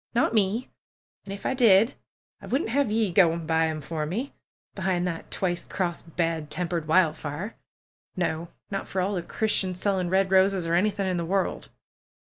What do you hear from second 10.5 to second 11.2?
or anything in